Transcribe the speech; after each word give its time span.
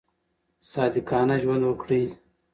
صادقانه 0.71 1.35
ژوند 1.43 1.63
وکړئ. 1.69 2.05